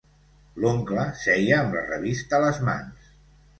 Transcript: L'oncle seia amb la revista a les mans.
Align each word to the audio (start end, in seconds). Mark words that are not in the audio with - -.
L'oncle 0.63 1.03
seia 1.25 1.61
amb 1.67 1.79
la 1.81 1.85
revista 1.93 2.39
a 2.41 2.43
les 2.47 2.61
mans. 2.73 3.15